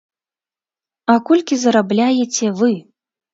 [1.13, 2.73] А колькі зарабляеце вы?